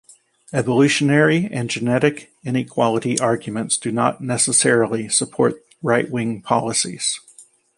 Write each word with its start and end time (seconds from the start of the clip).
Evolutionary 0.51 1.47
and 1.51 1.69
genetic 1.69 2.31
inequality 2.43 3.19
arguments 3.19 3.77
do 3.77 3.91
not 3.91 4.19
necessarily 4.19 5.07
support 5.07 5.63
right-wing 5.83 6.41
policies. 6.41 7.19